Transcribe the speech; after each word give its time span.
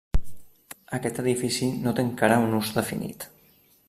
Aquest 0.97 1.19
edifici 1.23 1.69
no 1.85 1.93
té 1.99 2.07
encara 2.09 2.39
un 2.47 2.59
ús 2.61 2.73
definit. 2.79 3.29